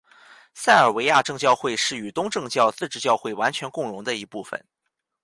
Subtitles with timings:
[0.55, 4.65] 塞尔维亚正教会是与东正教自治教会完全共融的一部分。